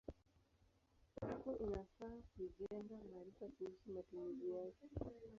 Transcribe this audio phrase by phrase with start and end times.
[1.21, 4.89] Hapo inafaa kujenga maarifa kuhusu matumizi yake.